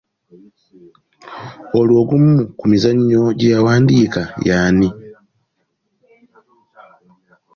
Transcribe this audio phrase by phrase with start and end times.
[1.77, 4.89] Olwo ogumu ku mizannyo gye yawandiika y'ani?